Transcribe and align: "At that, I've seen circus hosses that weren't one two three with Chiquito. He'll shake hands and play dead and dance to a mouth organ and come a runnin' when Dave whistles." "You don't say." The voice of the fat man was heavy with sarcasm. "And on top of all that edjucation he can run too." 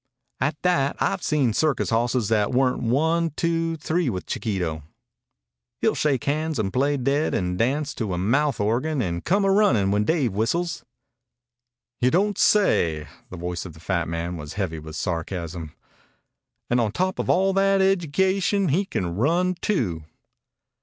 "At 0.39 0.59
that, 0.63 0.95
I've 0.99 1.21
seen 1.21 1.53
circus 1.53 1.91
hosses 1.91 2.27
that 2.29 2.51
weren't 2.51 2.81
one 2.81 3.33
two 3.35 3.77
three 3.77 4.09
with 4.09 4.25
Chiquito. 4.25 4.81
He'll 5.79 5.93
shake 5.93 6.23
hands 6.23 6.57
and 6.57 6.73
play 6.73 6.97
dead 6.97 7.35
and 7.35 7.55
dance 7.55 7.93
to 7.93 8.15
a 8.15 8.17
mouth 8.17 8.59
organ 8.59 9.03
and 9.03 9.23
come 9.23 9.45
a 9.45 9.51
runnin' 9.51 9.91
when 9.91 10.03
Dave 10.03 10.33
whistles." 10.33 10.83
"You 11.99 12.09
don't 12.09 12.39
say." 12.39 13.09
The 13.29 13.37
voice 13.37 13.63
of 13.63 13.73
the 13.73 13.79
fat 13.79 14.07
man 14.07 14.37
was 14.37 14.53
heavy 14.53 14.79
with 14.79 14.95
sarcasm. 14.95 15.75
"And 16.67 16.81
on 16.81 16.93
top 16.93 17.19
of 17.19 17.29
all 17.29 17.53
that 17.53 17.79
edjucation 17.79 18.71
he 18.71 18.85
can 18.85 19.15
run 19.17 19.53
too." 19.61 20.03